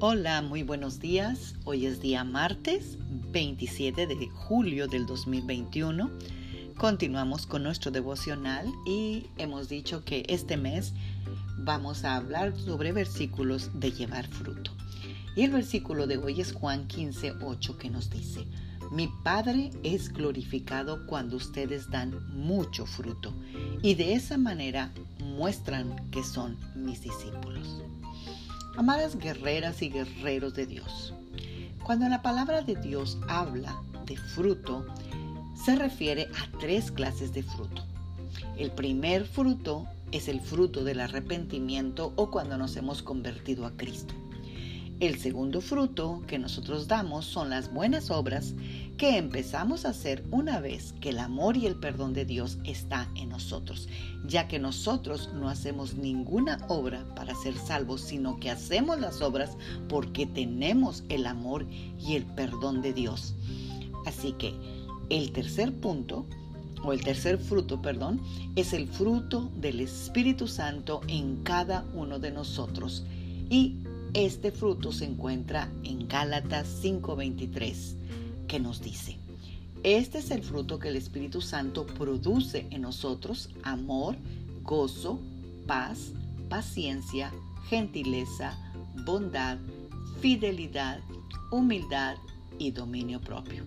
[0.00, 1.54] Hola, muy buenos días.
[1.64, 2.98] Hoy es día martes
[3.30, 6.10] 27 de julio del 2021.
[6.76, 10.94] Continuamos con nuestro devocional y hemos dicho que este mes
[11.58, 14.72] vamos a hablar sobre versículos de llevar fruto.
[15.36, 18.44] Y el versículo de hoy es Juan 15, 8 que nos dice,
[18.90, 23.32] mi Padre es glorificado cuando ustedes dan mucho fruto
[23.80, 27.80] y de esa manera muestran que son mis discípulos.
[28.76, 31.14] Amadas guerreras y guerreros de Dios,
[31.84, 34.84] cuando la palabra de Dios habla de fruto,
[35.54, 37.84] se refiere a tres clases de fruto.
[38.56, 44.14] El primer fruto es el fruto del arrepentimiento o cuando nos hemos convertido a Cristo.
[45.00, 48.54] El segundo fruto que nosotros damos son las buenas obras
[48.96, 53.10] que empezamos a hacer una vez que el amor y el perdón de Dios está
[53.16, 53.88] en nosotros,
[54.24, 59.56] ya que nosotros no hacemos ninguna obra para ser salvos, sino que hacemos las obras
[59.88, 61.66] porque tenemos el amor
[61.98, 63.34] y el perdón de Dios.
[64.06, 64.54] Así que
[65.10, 66.24] el tercer punto
[66.84, 68.20] o el tercer fruto, perdón,
[68.54, 73.04] es el fruto del Espíritu Santo en cada uno de nosotros.
[73.50, 73.78] Y
[74.14, 77.96] este fruto se encuentra en Gálatas 5:23,
[78.46, 79.18] que nos dice,
[79.82, 84.16] este es el fruto que el Espíritu Santo produce en nosotros, amor,
[84.62, 85.20] gozo,
[85.66, 86.12] paz,
[86.48, 87.32] paciencia,
[87.68, 88.56] gentileza,
[89.04, 89.58] bondad,
[90.20, 91.00] fidelidad,
[91.50, 92.16] humildad
[92.58, 93.64] y dominio propio.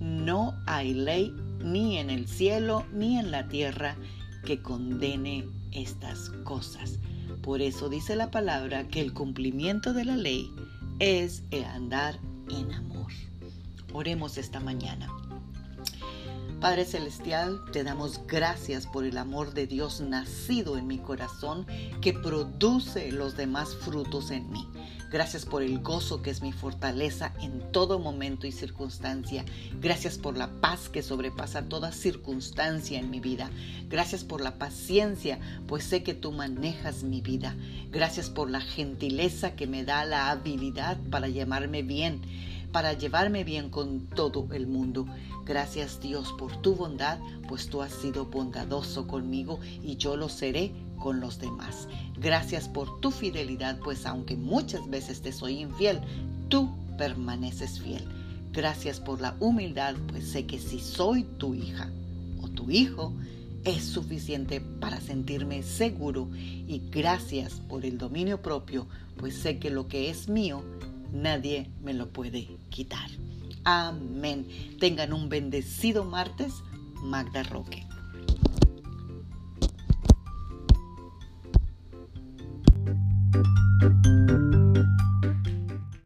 [0.00, 3.96] No hay ley ni en el cielo ni en la tierra
[4.44, 6.98] que condene estas cosas.
[7.42, 10.50] Por eso dice la palabra que el cumplimiento de la ley
[10.98, 12.18] es el andar
[12.50, 13.12] en amor.
[13.92, 15.08] Oremos esta mañana.
[16.62, 21.66] Padre Celestial, te damos gracias por el amor de Dios nacido en mi corazón
[22.00, 24.68] que produce los demás frutos en mí.
[25.10, 29.44] Gracias por el gozo que es mi fortaleza en todo momento y circunstancia.
[29.80, 33.50] Gracias por la paz que sobrepasa toda circunstancia en mi vida.
[33.88, 37.56] Gracias por la paciencia, pues sé que tú manejas mi vida.
[37.90, 42.22] Gracias por la gentileza que me da la habilidad para llamarme bien
[42.72, 45.06] para llevarme bien con todo el mundo.
[45.44, 47.18] Gracias Dios por tu bondad,
[47.48, 51.88] pues tú has sido bondadoso conmigo y yo lo seré con los demás.
[52.18, 56.00] Gracias por tu fidelidad, pues aunque muchas veces te soy infiel,
[56.48, 58.04] tú permaneces fiel.
[58.52, 61.90] Gracias por la humildad, pues sé que si soy tu hija
[62.40, 63.12] o tu hijo,
[63.64, 69.88] es suficiente para sentirme seguro y gracias por el dominio propio, pues sé que lo
[69.88, 70.62] que es mío,
[71.12, 73.08] nadie me lo puede quitar.
[73.64, 74.46] Amén.
[74.80, 76.54] Tengan un bendecido martes,
[77.02, 77.86] Magda Roque.